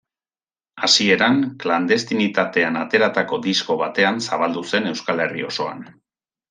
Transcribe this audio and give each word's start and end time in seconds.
Hasieran, 0.87 1.37
klandestinitatean 1.65 2.81
ateratako 2.85 3.41
disko 3.47 3.79
batean 3.87 4.21
zabaldu 4.29 4.69
zen 4.75 4.95
Euskal 4.95 5.27
Herri 5.29 5.51
osoan. 5.55 5.91